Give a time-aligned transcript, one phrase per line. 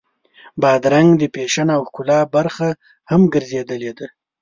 [0.61, 2.69] بادرنګ د فیشن او ښکلا برخه
[3.09, 4.07] هم ګرځېدلې ده.